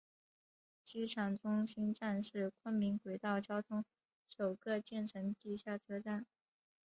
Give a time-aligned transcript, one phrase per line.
[0.83, 3.85] 机场中心站是昆明轨道交通
[4.35, 6.25] 首个建成地下车站。